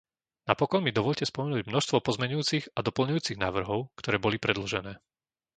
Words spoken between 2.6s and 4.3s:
a doplňujúcich návrhov, ktoré